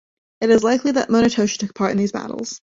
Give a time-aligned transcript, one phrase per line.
[0.41, 2.59] It is likely that Munetoshi took part in these battles.